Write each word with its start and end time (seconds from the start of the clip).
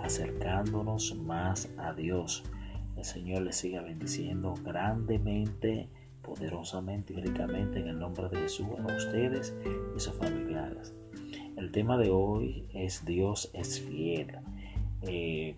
Acercándonos 0.00 1.16
más 1.16 1.70
a 1.78 1.94
Dios. 1.94 2.44
El 2.96 3.04
Señor 3.04 3.42
les 3.42 3.56
siga 3.56 3.80
bendiciendo 3.80 4.54
grandemente, 4.62 5.88
poderosamente 6.22 7.14
y 7.14 7.16
ricamente 7.16 7.80
en 7.80 7.88
el 7.88 7.98
nombre 7.98 8.28
de 8.28 8.36
Jesús 8.42 8.66
a 8.78 8.94
ustedes 8.94 9.54
y 9.96 10.00
sus 10.00 10.12
familiares. 10.14 10.94
El 11.56 11.72
tema 11.72 11.96
de 11.96 12.10
hoy 12.10 12.68
es 12.74 13.04
Dios 13.06 13.50
es 13.54 13.80
fiel. 13.80 14.36
Eh, 15.02 15.56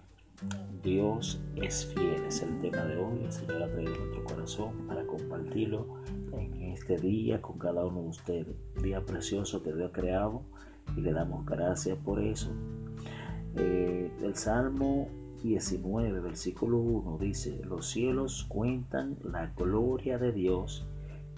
Dios 0.84 1.40
es 1.56 1.86
fiel, 1.86 2.24
es 2.28 2.42
el 2.42 2.60
tema 2.60 2.84
de 2.84 2.96
hoy. 2.96 3.24
El 3.24 3.32
Señor 3.32 3.64
ha 3.64 3.72
traído 3.72 3.96
nuestro 3.96 4.24
corazón 4.24 4.86
para 4.86 5.04
compartirlo 5.04 5.96
en 6.32 6.62
este 6.62 6.96
día 6.96 7.42
con 7.42 7.58
cada 7.58 7.84
uno 7.84 8.02
de 8.02 8.08
ustedes. 8.08 8.56
Día 8.80 9.04
precioso 9.04 9.64
que 9.64 9.72
Dios 9.72 9.90
ha 9.90 9.92
creado 9.92 10.42
y 10.96 11.00
le 11.00 11.12
damos 11.12 11.44
gracias 11.44 11.98
por 11.98 12.22
eso. 12.22 12.52
Eh, 13.58 14.10
el 14.22 14.34
Salmo 14.36 15.08
19, 15.42 16.20
versículo 16.20 16.78
1 16.78 17.18
dice, 17.18 17.60
los 17.64 17.88
cielos 17.88 18.46
cuentan 18.48 19.16
la 19.24 19.46
gloria 19.56 20.18
de 20.18 20.32
Dios 20.32 20.86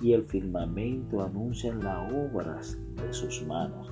y 0.01 0.13
el 0.13 0.25
firmamento 0.25 1.23
anuncia 1.23 1.75
las 1.75 2.13
obras 2.13 2.79
de 2.97 3.13
sus 3.13 3.47
manos. 3.47 3.91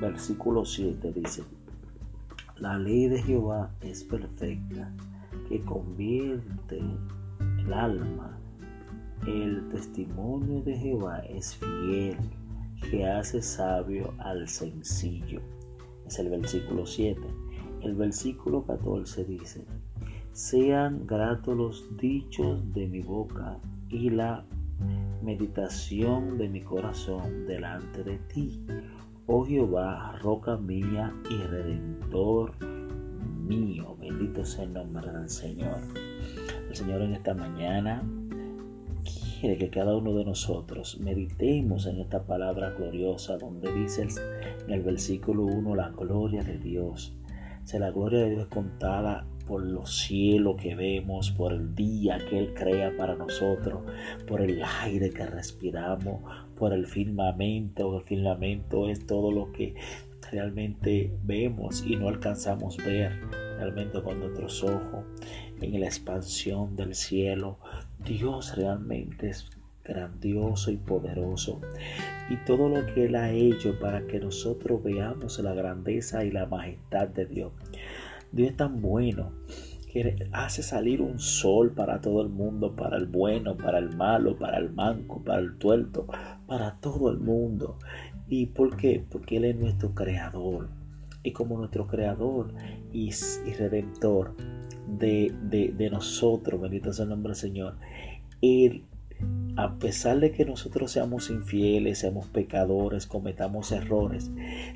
Versículo 0.00 0.64
7 0.64 1.12
dice, 1.12 1.42
la 2.56 2.78
ley 2.78 3.08
de 3.08 3.22
Jehová 3.22 3.70
es 3.80 4.04
perfecta, 4.04 4.92
que 5.48 5.62
convierte 5.62 6.78
el 7.58 7.72
alma. 7.72 8.38
El 9.26 9.68
testimonio 9.70 10.62
de 10.62 10.76
Jehová 10.76 11.20
es 11.20 11.56
fiel, 11.56 12.16
que 12.90 13.06
hace 13.06 13.40
sabio 13.40 14.12
al 14.18 14.46
sencillo. 14.48 15.40
Es 16.06 16.18
el 16.18 16.28
versículo 16.28 16.84
7. 16.84 17.20
El 17.82 17.94
versículo 17.94 18.64
14 18.64 19.24
dice, 19.24 19.64
sean 20.32 21.06
gratos 21.06 21.56
los 21.56 21.96
dichos 21.96 22.72
de 22.72 22.86
mi 22.86 23.00
boca 23.00 23.58
y 23.88 24.10
la 24.10 24.44
meditación 25.22 26.38
de 26.38 26.48
mi 26.48 26.62
corazón 26.62 27.46
delante 27.46 28.02
de 28.02 28.18
ti, 28.18 28.64
Oh 29.32 29.44
Jehová, 29.44 30.18
roca 30.20 30.56
mía 30.56 31.14
y 31.30 31.36
redentor 31.36 32.52
mío. 33.46 33.96
Bendito 34.00 34.44
sea 34.44 34.64
el 34.64 34.72
nombre 34.72 35.12
del 35.12 35.28
Señor. 35.28 35.78
El 36.68 36.74
Señor 36.74 37.02
en 37.02 37.12
esta 37.12 37.34
mañana 37.34 38.02
quiere 39.40 39.56
que 39.56 39.70
cada 39.70 39.96
uno 39.96 40.14
de 40.14 40.24
nosotros 40.24 40.98
meditemos 41.00 41.86
en 41.86 42.00
esta 42.00 42.24
palabra 42.24 42.70
gloriosa 42.70 43.38
donde 43.38 43.72
dice 43.72 44.08
en 44.66 44.70
el 44.72 44.82
versículo 44.82 45.44
1 45.44 45.76
la 45.76 45.90
gloria 45.90 46.42
de 46.42 46.58
Dios. 46.58 47.16
O 47.72 47.78
la 47.78 47.90
gloria 47.90 48.20
de 48.20 48.30
Dios 48.30 48.42
es 48.42 48.48
contada 48.48 49.26
por 49.46 49.64
los 49.64 49.96
cielos 49.96 50.56
que 50.60 50.74
vemos, 50.74 51.30
por 51.32 51.52
el 51.52 51.74
día 51.74 52.18
que 52.28 52.38
Él 52.38 52.54
crea 52.54 52.96
para 52.96 53.16
nosotros, 53.16 53.82
por 54.26 54.40
el 54.40 54.62
aire 54.82 55.10
que 55.10 55.26
respiramos, 55.26 56.20
por 56.56 56.72
el 56.72 56.86
firmamento. 56.86 57.98
El 57.98 58.04
firmamento 58.04 58.88
es 58.88 59.06
todo 59.06 59.32
lo 59.32 59.50
que 59.52 59.74
realmente 60.30 61.12
vemos 61.24 61.84
y 61.86 61.96
no 61.96 62.08
alcanzamos 62.08 62.76
ver 62.78 63.12
realmente 63.56 64.02
con 64.02 64.20
nuestros 64.20 64.62
ojos 64.62 65.04
en 65.60 65.80
la 65.80 65.86
expansión 65.86 66.76
del 66.76 66.94
cielo. 66.94 67.58
Dios 67.98 68.56
realmente 68.56 69.30
es 69.30 69.50
grandioso 69.90 70.70
y 70.70 70.76
poderoso. 70.76 71.60
Y 72.30 72.36
todo 72.46 72.68
lo 72.68 72.86
que 72.86 73.06
Él 73.06 73.16
ha 73.16 73.30
hecho 73.32 73.78
para 73.78 74.06
que 74.06 74.20
nosotros 74.20 74.82
veamos 74.82 75.38
la 75.40 75.52
grandeza 75.52 76.24
y 76.24 76.30
la 76.30 76.46
majestad 76.46 77.08
de 77.08 77.26
Dios. 77.26 77.52
Dios 78.32 78.50
es 78.50 78.56
tan 78.56 78.80
bueno 78.80 79.32
que 79.92 80.28
hace 80.32 80.62
salir 80.62 81.02
un 81.02 81.18
sol 81.18 81.72
para 81.72 82.00
todo 82.00 82.22
el 82.22 82.28
mundo, 82.28 82.76
para 82.76 82.96
el 82.96 83.06
bueno, 83.06 83.56
para 83.56 83.78
el 83.78 83.96
malo, 83.96 84.36
para 84.38 84.58
el 84.58 84.70
manco, 84.72 85.22
para 85.24 85.40
el 85.40 85.56
tuerto, 85.58 86.06
para 86.46 86.76
todo 86.76 87.10
el 87.10 87.18
mundo. 87.18 87.76
¿Y 88.28 88.46
por 88.46 88.76
qué? 88.76 89.04
Porque 89.10 89.38
Él 89.38 89.46
es 89.46 89.56
nuestro 89.56 89.92
creador. 89.94 90.68
Y 91.22 91.32
como 91.32 91.58
nuestro 91.58 91.86
creador 91.86 92.54
y, 92.92 93.10
redentor 93.58 94.36
de, 94.86 95.34
de, 95.42 95.74
de 95.76 95.90
nosotros, 95.90 96.60
bendito 96.60 96.92
sea 96.92 97.02
el 97.02 97.10
nombre 97.10 97.30
del 97.30 97.36
Señor, 97.36 97.74
Él 98.40 98.84
a 99.56 99.78
pesar 99.78 100.20
de 100.20 100.32
que 100.32 100.46
nosotros 100.46 100.92
seamos 100.92 101.28
infieles, 101.28 101.98
seamos 101.98 102.28
pecadores, 102.28 103.06
cometamos 103.06 103.72
errores, 103.72 104.30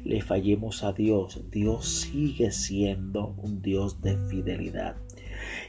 le 0.04 0.20
fallemos 0.20 0.84
a 0.84 0.92
Dios, 0.92 1.42
Dios 1.50 1.88
sigue 1.88 2.50
siendo 2.50 3.34
un 3.42 3.62
Dios 3.62 4.02
de 4.02 4.16
fidelidad. 4.28 4.96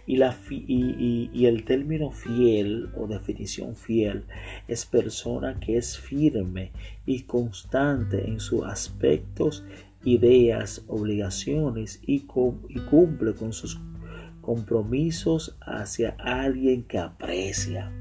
Y, 0.05 0.17
la, 0.17 0.37
y, 0.49 1.45
el 1.45 1.63
término 1.63 2.11
fiel 2.11 2.89
o 2.97 3.07
definición 3.07 3.75
fiel 3.75 4.25
es 4.67 4.85
persona 4.85 5.59
que 5.59 5.77
es 5.77 5.97
firme 5.97 6.71
y 7.05 7.23
constante 7.23 8.27
en 8.27 8.39
sus 8.39 8.63
aspectos, 8.65 9.63
ideas, 10.03 10.83
obligaciones 10.87 12.01
y 12.05 12.21
cumple 12.21 13.33
con 13.33 13.53
sus 13.53 13.79
compromisos 14.41 15.57
hacia 15.61 16.15
alguien 16.19 16.83
que 16.83 16.99
aprecia. 16.99 17.91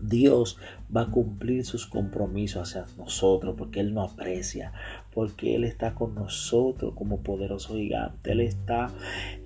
Dios 0.00 0.58
va 0.94 1.02
a 1.02 1.10
cumplir 1.10 1.64
sus 1.64 1.86
compromisos 1.86 2.62
hacia 2.62 2.86
nosotros 2.96 3.54
porque 3.56 3.80
Él 3.80 3.94
nos 3.94 4.12
aprecia, 4.12 4.72
porque 5.12 5.54
Él 5.54 5.64
está 5.64 5.94
con 5.94 6.14
nosotros 6.14 6.94
como 6.94 7.20
poderoso 7.20 7.74
gigante. 7.74 8.32
Él 8.32 8.40
está 8.40 8.90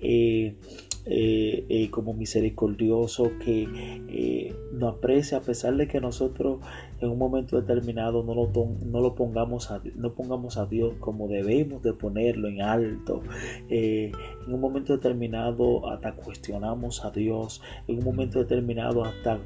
eh, 0.01 0.55
eh, 1.05 1.65
eh, 1.69 1.89
como 1.89 2.13
misericordioso 2.13 3.31
que 3.43 4.53
nos 4.73 4.95
aprecia 4.95 5.39
a 5.39 5.41
pesar 5.41 5.75
de 5.75 5.87
que 5.87 6.01
nosotros 6.01 6.59
en 7.01 7.11
un 7.11 7.17
momento 7.17 7.59
determinado 7.59 8.23
no 8.23 8.35
lo, 8.35 8.51
no 8.85 8.99
lo 8.99 9.15
pongamos, 9.15 9.71
a, 9.71 9.81
no 9.95 10.13
pongamos 10.13 10.57
a 10.57 10.65
Dios 10.65 10.93
como 10.99 11.27
debemos 11.27 11.81
de 11.83 11.93
ponerlo 11.93 12.47
en 12.47 12.61
alto. 12.61 13.21
en 13.69 14.13
un 14.47 14.59
momento 14.59 14.93
determinado 14.93 15.89
hasta 15.89 16.13
cuestionamos 16.13 17.03
a 17.05 17.11
Dios. 17.11 17.61
En 17.87 17.99
un 17.99 18.05
momento 18.05 18.39
determinado 18.39 19.03
hasta 19.03 19.39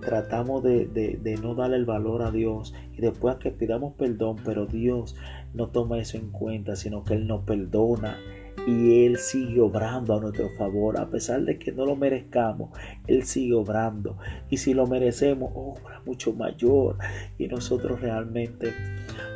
tratamos 0.00 0.62
de, 0.62 0.86
de 0.86 1.36
no 1.42 1.54
darle 1.54 1.76
el 1.76 1.84
valor 1.84 2.22
a 2.22 2.30
Dios. 2.30 2.74
Y 2.96 3.00
después 3.00 3.36
que 3.36 3.50
pidamos 3.50 3.94
perdón, 3.94 4.36
pero 4.44 4.66
Dios 4.66 5.16
no 5.54 5.68
toma 5.68 5.98
eso 5.98 6.16
en 6.16 6.30
cuenta, 6.30 6.76
sino 6.76 7.04
que 7.04 7.14
Él 7.14 7.26
nos 7.26 7.44
perdona 7.44 8.18
y 8.66 9.06
Él 9.06 9.16
sigue 9.16 9.60
obrando 9.60 10.16
a 10.16 10.20
nuestro 10.20 10.50
favor, 10.50 10.98
a 10.98 11.08
pesar 11.08 11.42
de 11.42 11.58
que 11.58 11.70
no 11.70 11.86
lo 11.86 11.94
merezcamos, 11.94 12.76
Él 13.06 13.22
sigue 13.22 13.54
obrando 13.54 14.18
y 14.50 14.56
si 14.56 14.74
lo 14.74 14.86
merecemos, 14.86 15.52
obra 15.54 16.02
mucho 16.04 16.32
mayor 16.32 16.98
y 17.38 17.46
nosotros 17.46 18.00
realmente 18.00 18.72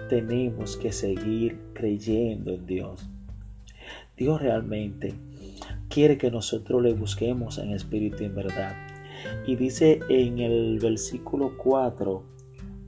tenemos 0.09 0.77
que 0.77 0.91
seguir 0.91 1.59
creyendo 1.73 2.53
en 2.53 2.67
Dios. 2.67 3.09
Dios 4.17 4.43
realmente 4.43 5.15
quiere 5.89 6.19
que 6.19 6.31
nosotros 6.31 6.83
le 6.83 6.93
busquemos 6.93 7.59
en 7.59 7.71
espíritu 7.71 8.25
y 8.25 8.27
en 8.27 8.35
verdad. 8.35 8.75
Y 9.47 9.55
dice 9.55 10.01
en 10.09 10.41
el 10.41 10.79
versículo 10.81 11.57
4 11.57 12.23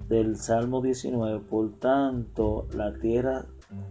del 0.08 0.36
Salmo 0.36 0.82
19, 0.82 1.40
por 1.48 1.78
tanto 1.78 2.66
la 2.74 2.92
tierra 2.94 3.46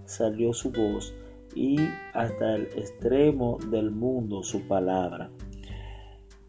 salió 0.05 0.53
su 0.53 0.71
voz 0.71 1.15
y 1.55 1.77
hasta 2.13 2.55
el 2.55 2.63
extremo 2.75 3.57
del 3.69 3.91
mundo 3.91 4.43
su 4.43 4.67
palabra. 4.67 5.29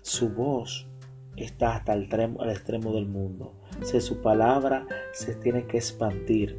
Su 0.01 0.31
voz 0.31 0.89
está 1.37 1.77
hasta 1.77 1.95
el 1.95 2.05
extremo, 2.05 2.93
del 2.93 3.07
mundo. 3.07 3.55
Si 3.83 4.01
su 4.01 4.21
palabra 4.21 4.87
se 5.13 5.35
tiene 5.35 5.67
que 5.67 5.79
expandir 5.79 6.59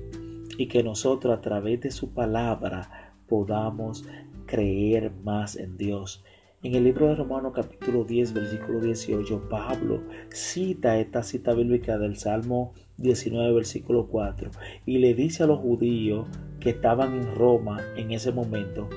y 0.58 0.68
que 0.68 0.84
nosotros 0.84 1.38
a 1.38 1.42
través 1.42 1.82
de 1.82 1.92
su 1.92 2.14
palabra 2.14 3.14
podamos 3.28 4.06
creer 4.46 5.12
más 5.24 5.56
en 5.56 5.78
Dios. 5.78 6.24
En 6.64 6.76
el 6.76 6.86
libro 6.86 7.08
de 7.08 7.16
Romanos 7.16 7.52
capítulo 7.54 8.06
10 8.06 8.34
versículo 8.34 8.80
18 8.80 9.50
Pablo 9.50 10.02
cita 10.30 10.98
esta 10.98 11.22
cita 11.22 11.54
bíblica 11.54 11.98
del 11.98 12.16
Salmo 12.16 12.74
19 12.98 13.54
versículo 13.54 14.08
4 14.08 14.50
y 14.86 15.00
le 15.00 15.14
dice 15.14 15.44
a 15.44 15.48
los 15.48 15.60
judíos 15.60 16.26
que 16.64 16.70
estaban 16.70 17.14
en 17.14 17.36
Roma 17.36 17.82
en 17.98 18.12
ese 18.12 18.32
momento, 18.32 18.88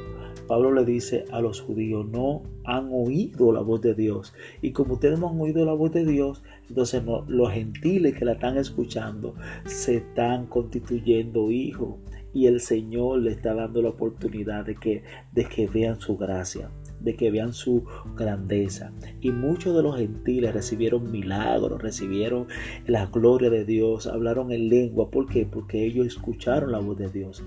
Pablo 0.47 0.73
le 0.73 0.85
dice 0.85 1.25
a 1.33 1.41
los 1.41 1.61
judíos, 1.61 2.07
no 2.07 2.43
han 2.65 2.91
oído 2.93 3.53
la 3.53 3.61
voz 3.61 3.81
de 3.81 3.95
Dios. 3.95 4.33
Y 4.63 4.71
como 4.71 4.95
ustedes 4.95 5.19
no 5.19 5.29
han 5.29 5.41
oído 5.41 5.65
la 5.65 5.73
voz 5.73 5.93
de 5.93 6.07
Dios, 6.07 6.45
entonces 6.69 7.03
los 7.27 7.51
gentiles 7.51 8.15
que 8.15 8.25
la 8.25 8.35
están 8.35 8.57
escuchando 8.57 9.35
se 9.65 9.97
están 9.97 10.47
constituyendo 10.47 11.51
hijos. 11.51 11.97
Y 12.33 12.47
el 12.47 12.61
Señor 12.61 13.19
le 13.19 13.33
está 13.33 13.55
dando 13.55 13.83
la 13.83 13.89
oportunidad 13.89 14.65
de 14.65 14.77
que, 14.77 15.03
de 15.33 15.45
que 15.47 15.67
vean 15.67 16.01
su 16.01 16.17
gracia 16.17 16.71
de 17.01 17.15
que 17.15 17.31
vean 17.31 17.53
su 17.53 17.85
grandeza. 18.17 18.93
Y 19.21 19.31
muchos 19.31 19.75
de 19.77 19.83
los 19.83 19.97
gentiles 19.97 20.55
recibieron 20.55 21.11
milagros, 21.11 21.81
recibieron 21.81 22.47
la 22.87 23.07
gloria 23.07 23.51
de 23.51 23.65
Dios, 23.65 24.07
hablaron 24.07 24.53
en 24.53 24.69
lengua. 24.69 25.11
¿Por 25.11 25.27
qué? 25.27 25.47
Porque 25.47 25.85
ellos 25.85 26.07
escucharon 26.07 26.73
la 26.73 26.79
voz 26.79 26.99
de 26.99 27.09
Dios. 27.09 27.45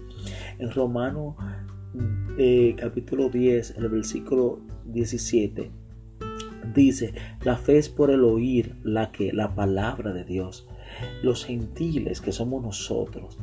En 0.60 0.72
Romanos 0.72 1.36
eh, 2.38 2.76
capítulo 2.78 3.30
10, 3.30 3.76
el 3.78 3.90
versículo 3.90 4.60
17, 4.86 5.72
dice, 6.74 7.14
la 7.44 7.58
fe 7.58 7.78
es 7.78 7.90
por 7.90 8.12
el 8.12 8.24
oír 8.24 8.76
la 8.84 9.12
que 9.12 9.34
la 9.34 9.56
palabra 9.56 10.14
de 10.14 10.24
Dios. 10.24 10.68
Los 11.22 11.46
gentiles 11.46 12.22
que 12.22 12.32
somos 12.32 12.64
nosotros, 12.64 13.38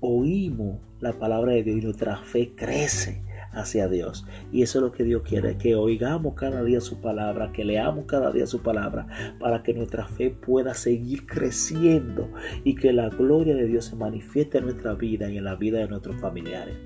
oímos 0.00 0.78
la 1.00 1.12
palabra 1.14 1.52
de 1.52 1.62
Dios 1.62 1.78
y 1.78 1.80
nuestra 1.80 2.16
fe 2.18 2.52
crece 2.54 3.22
hacia 3.52 3.88
Dios. 3.88 4.26
Y 4.52 4.62
eso 4.62 4.78
es 4.78 4.84
lo 4.84 4.92
que 4.92 5.04
Dios 5.04 5.22
quiere, 5.22 5.56
que 5.56 5.74
oigamos 5.74 6.34
cada 6.34 6.62
día 6.62 6.80
su 6.80 7.00
palabra, 7.00 7.52
que 7.52 7.64
leamos 7.64 8.06
cada 8.06 8.30
día 8.30 8.46
su 8.46 8.62
palabra, 8.62 9.06
para 9.38 9.62
que 9.62 9.74
nuestra 9.74 10.06
fe 10.06 10.30
pueda 10.30 10.74
seguir 10.74 11.26
creciendo 11.26 12.30
y 12.64 12.74
que 12.74 12.92
la 12.92 13.08
gloria 13.08 13.54
de 13.54 13.66
Dios 13.66 13.86
se 13.86 13.96
manifieste 13.96 14.58
en 14.58 14.64
nuestra 14.64 14.94
vida 14.94 15.30
y 15.30 15.38
en 15.38 15.44
la 15.44 15.56
vida 15.56 15.78
de 15.78 15.88
nuestros 15.88 16.20
familiares. 16.20 16.76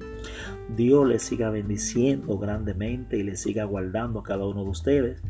Dios 0.76 1.06
les 1.06 1.22
siga 1.22 1.50
bendiciendo 1.50 2.38
grandemente 2.38 3.19
y 3.19 3.22
les 3.22 3.40
siga 3.40 3.64
guardando 3.64 4.20
a 4.20 4.22
cada 4.22 4.46
uno 4.46 4.64
de 4.64 4.70
ustedes. 4.70 5.22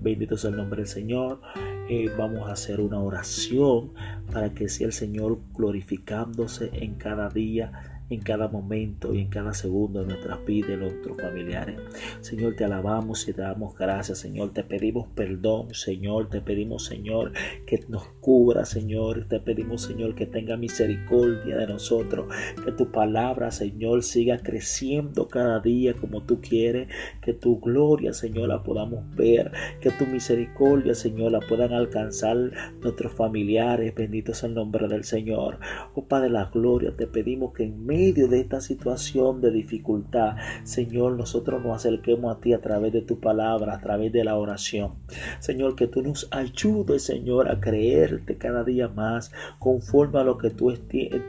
Bendito 0.00 0.36
sea 0.36 0.50
el 0.50 0.56
nombre 0.56 0.78
del 0.78 0.88
Señor. 0.88 1.40
Eh, 1.88 2.10
vamos 2.18 2.48
a 2.48 2.52
hacer 2.52 2.80
una 2.80 3.00
oración 3.00 3.92
para 4.32 4.52
que 4.52 4.68
sea 4.68 4.88
el 4.88 4.92
Señor 4.92 5.38
glorificándose 5.54 6.70
en 6.72 6.94
cada 6.94 7.28
día 7.28 7.89
en 8.10 8.20
cada 8.20 8.48
momento 8.48 9.14
y 9.14 9.20
en 9.20 9.28
cada 9.28 9.54
segundo 9.54 10.00
de 10.00 10.06
nuestras 10.06 10.44
vidas 10.44 10.70
y 10.70 10.72
de 10.72 10.78
nuestros 10.78 11.16
familiares. 11.16 11.80
Señor, 12.20 12.56
te 12.56 12.64
alabamos 12.64 13.26
y 13.28 13.32
te 13.32 13.42
damos 13.42 13.76
gracias, 13.78 14.18
Señor. 14.18 14.52
Te 14.52 14.64
pedimos 14.64 15.06
perdón, 15.14 15.72
Señor. 15.72 16.28
Te 16.28 16.40
pedimos, 16.40 16.84
Señor, 16.84 17.32
que 17.66 17.84
nos 17.88 18.08
cubra, 18.20 18.64
Señor. 18.64 19.26
Te 19.28 19.38
pedimos, 19.38 19.82
Señor, 19.82 20.16
que 20.16 20.26
tenga 20.26 20.56
misericordia 20.56 21.56
de 21.56 21.66
nosotros. 21.68 22.26
Que 22.64 22.72
tu 22.72 22.90
palabra, 22.90 23.52
Señor, 23.52 24.02
siga 24.02 24.38
creciendo 24.38 25.28
cada 25.28 25.60
día 25.60 25.94
como 25.94 26.24
tú 26.24 26.40
quieres. 26.40 26.88
Que 27.22 27.32
tu 27.32 27.60
gloria, 27.60 28.12
Señor, 28.12 28.48
la 28.48 28.64
podamos 28.64 29.04
ver. 29.14 29.52
Que 29.80 29.90
tu 29.92 30.04
misericordia, 30.06 30.94
Señor, 30.94 31.30
la 31.30 31.40
puedan 31.40 31.72
alcanzar 31.72 32.36
nuestros 32.82 33.12
familiares. 33.12 33.94
Bendito 33.94 34.34
sea 34.34 34.48
el 34.48 34.56
nombre 34.56 34.88
del 34.88 35.04
Señor. 35.04 35.60
Oh 35.94 36.04
Padre 36.04 36.20
de 36.20 36.30
la 36.30 36.46
gloria, 36.46 36.94
te 36.96 37.06
pedimos 37.06 37.52
que 37.54 37.62
en 37.64 37.86
medio 37.86 37.99
de 38.00 38.40
esta 38.40 38.60
situación 38.62 39.42
de 39.42 39.50
dificultad, 39.50 40.36
Señor, 40.64 41.12
nosotros 41.12 41.62
nos 41.62 41.76
acerquemos 41.76 42.34
a 42.34 42.40
ti 42.40 42.54
a 42.54 42.60
través 42.60 42.92
de 42.94 43.02
tu 43.02 43.20
palabra, 43.20 43.74
a 43.74 43.80
través 43.80 44.10
de 44.10 44.24
la 44.24 44.36
oración. 44.36 44.94
Señor, 45.38 45.76
que 45.76 45.86
tú 45.86 46.02
nos 46.02 46.26
ayudes, 46.30 47.02
Señor, 47.02 47.50
a 47.50 47.60
creerte 47.60 48.38
cada 48.38 48.64
día 48.64 48.88
más 48.88 49.32
conforme 49.58 50.18
a 50.18 50.24
lo 50.24 50.38
que 50.38 50.48
tú 50.48 50.72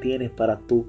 tienes 0.01 0.31
para 0.31 0.59
tú 0.59 0.87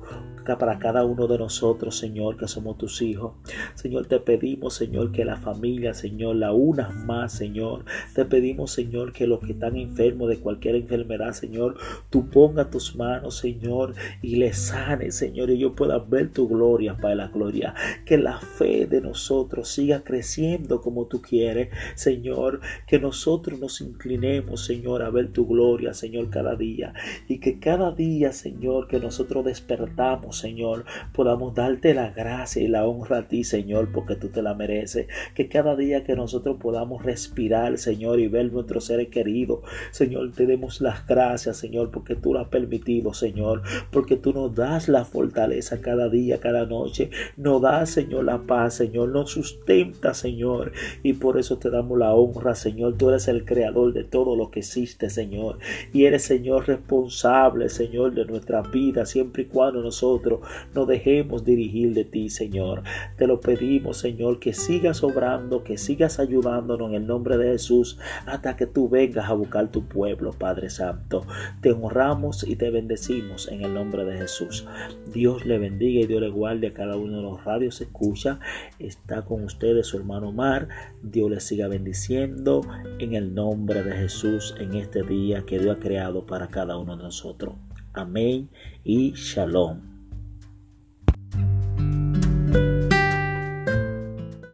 para 0.59 0.79
cada 0.79 1.05
uno 1.05 1.27
de 1.27 1.39
nosotros, 1.39 1.97
Señor, 1.97 2.37
que 2.37 2.49
somos 2.49 2.77
tus 2.79 3.01
hijos. 3.03 3.35
Señor, 3.75 4.07
te 4.07 4.19
pedimos, 4.19 4.75
Señor, 4.75 5.13
que 5.13 5.25
la 5.25 5.37
familia, 5.37 5.95
Señor, 5.95 6.37
la 6.37 6.53
unas 6.53 6.95
más, 6.95 7.33
Señor. 7.33 7.85
Te 8.15 8.25
pedimos, 8.25 8.73
Señor, 8.73 9.13
que 9.13 9.27
los 9.27 9.41
que 9.41 9.53
están 9.53 9.77
enfermos 9.77 10.29
de 10.29 10.41
cualquier 10.41 10.77
enfermedad, 10.77 11.33
Señor, 11.33 11.77
tú 12.11 12.29
ponga 12.29 12.71
tus 12.71 12.97
manos, 12.97 13.37
Señor, 13.37 13.95
y 14.21 14.37
les 14.37 14.59
sane, 14.59 15.11
Señor, 15.11 15.51
y 15.51 15.65
yo 15.73 15.75
pueda 15.75 15.99
ver 15.99 16.31
tu 16.31 16.49
gloria, 16.49 16.97
Padre, 16.97 17.17
la 17.17 17.29
gloria. 17.29 17.75
Que 18.05 18.19
la 18.19 18.39
fe 18.39 18.87
de 18.87 19.01
nosotros 19.01 19.69
siga 19.69 20.03
creciendo 20.05 20.81
como 20.81 21.07
tú 21.07 21.23
quieres, 21.23 21.69
Señor. 21.95 22.61
Que 22.87 22.99
nosotros 22.99 23.59
nos 23.59 23.81
inclinemos, 23.81 24.65
Señor, 24.65 25.03
a 25.03 25.11
ver 25.11 25.29
tu 25.33 25.47
gloria, 25.47 25.95
Señor, 25.95 26.31
cada 26.31 26.57
día. 26.57 26.93
Y 27.29 27.39
que 27.39 27.59
cada 27.59 27.93
día, 27.93 28.33
Señor, 28.33 28.89
que 28.89 28.99
nosotros 28.99 29.45
despertamos, 29.45 30.39
Señor, 30.39 30.85
podamos 31.13 31.55
darte 31.55 31.95
la 31.95 32.11
gracia 32.11 32.63
y 32.63 32.69
la 32.69 32.87
honra 32.87 33.19
a 33.19 33.29
ti, 33.29 33.45
Señor, 33.45 33.91
porque 33.93 34.17
tú 34.17 34.29
te 34.29 34.43
la 34.43 34.55
mereces. 34.55 35.07
Que 35.35 35.49
cada 35.49 35.77
día 35.77 36.05
que 36.05 36.17
nosotros 36.17 36.57
podamos 36.61 37.03
respirar, 37.05 37.79
Señor, 37.79 38.21
y 38.21 38.29
ver 38.29 38.53
nuestro 38.53 38.81
ser 38.81 39.09
querido, 39.09 39.63
Señor, 39.91 40.33
te 40.33 40.47
demos 40.47 40.81
las 40.81 41.07
gracias, 41.07 41.57
Señor, 41.57 41.91
porque 41.91 42.15
tú 42.15 42.35
lo 42.35 42.41
has 42.41 42.49
permitido, 42.49 43.15
Señor, 43.15 43.63
porque 43.91 44.17
tú 44.17 44.33
nos 44.33 44.55
das 44.55 44.89
la 44.89 45.05
fortaleza 45.05 45.62
cada 45.71 46.09
día, 46.09 46.41
cada 46.41 46.67
noche, 46.67 47.11
nos 47.37 47.63
das, 47.63 47.91
Señor, 47.91 48.25
la 48.25 48.43
paz, 48.43 48.75
Señor, 48.75 49.11
nos 49.11 49.31
sustenta, 49.31 50.15
Señor, 50.15 50.73
y 51.03 51.15
por 51.15 51.39
eso 51.39 51.59
te 51.59 51.71
damos 51.71 51.99
la 51.99 52.15
honra, 52.15 52.55
Señor. 52.55 52.97
Tú 52.97 53.11
eres 53.11 53.29
el 53.29 53.45
creador 53.45 53.93
de 53.93 54.05
todo 54.05 54.37
lo 54.37 54.51
que 54.51 54.61
existe, 54.61 55.11
Señor, 55.11 55.59
y 55.93 56.05
eres, 56.05 56.23
Señor, 56.23 56.67
responsable, 56.67 57.69
Señor, 57.69 58.15
de 58.15 58.25
nuestra 58.25 58.63
vida, 58.63 59.07
siempre 59.07 59.45
y 59.45 59.47
cuando 59.47 59.83
nosotros 59.83 60.41
no 60.75 60.87
dejemos 60.87 61.45
dirigir 61.45 61.95
de 61.95 62.05
ti, 62.05 62.29
Señor. 62.29 62.83
Te 63.17 63.27
lo 63.27 63.41
pedimos, 63.41 63.99
Señor, 63.99 64.39
que 64.39 64.53
sigas 64.53 65.03
obrando, 65.03 65.65
que 65.65 65.79
sigas 65.79 66.19
ayudándonos 66.19 66.91
en 66.91 66.95
el 66.95 67.07
nombre 67.07 67.37
de 67.37 67.53
Jesús 67.53 67.99
hasta 68.27 68.57
que 68.57 68.67
tú 68.67 68.89
vengas 68.89 69.29
a 69.29 69.35
buscar 69.35 69.71
tu 69.71 69.85
pueblo, 69.85 70.33
Padre 70.33 70.71
Santo. 70.71 71.25
Te 71.61 71.73
honramos 71.73 72.47
y 72.47 72.57
te 72.57 72.71
bendecimos 72.71 73.49
en 73.49 73.63
el 73.63 73.75
nombre 73.75 74.05
de 74.05 74.19
Jesús. 74.19 74.67
Dios 75.13 75.42
le 75.45 75.59
bendiga 75.59 76.01
y 76.01 76.07
Dios 76.07 76.21
le 76.21 76.31
guarde 76.31 76.69
a 76.69 76.75
cada 76.75 76.97
uno 76.97 77.17
de 77.17 77.23
los 77.23 77.45
radios. 77.45 77.81
Escucha, 77.81 78.41
está 78.79 79.23
con 79.23 79.45
ustedes 79.45 79.87
su 79.87 79.99
hermano 79.99 80.33
Mar. 80.33 80.69
Dios 81.03 81.31
le 81.31 81.41
siga 81.41 81.69
bendiciendo 81.69 82.63
en 82.99 83.15
el 83.15 83.35
nombre 83.35 83.83
de 83.83 83.93
Jesús 83.93 84.55
en 84.59 84.75
este 84.75 85.03
día 85.03 85.45
que 85.47 85.59
Dios 85.59 85.77
ha 85.77 85.81
creado 85.81 86.27
para 86.27 86.49
cada 86.49 86.77
uno 86.77 86.97
de 86.97 87.05
nosotros. 87.05 87.55
Amén 87.93 88.49
y 88.85 89.13
shalom. 89.13 89.92